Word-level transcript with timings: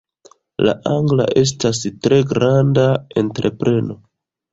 La 0.67 0.71
angla 0.93 1.27
estas 1.41 1.81
tre 2.07 2.17
granda 2.31 2.87
entrepreno. 3.23 3.99